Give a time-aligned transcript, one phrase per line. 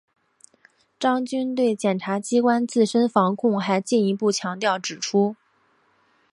[0.99, 5.35] 张军对检察机关自身防控还进一步强调指出